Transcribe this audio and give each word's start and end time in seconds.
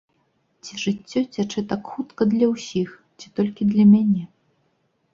Ці 0.63 0.79
жыццё 0.83 1.19
цячэ 1.33 1.59
так 1.75 1.83
хутка 1.97 2.21
для 2.33 2.47
ўсіх, 2.57 2.89
ці 3.23 3.27
толькі 3.39 3.71
для 3.75 3.83
мяне? 3.95 4.23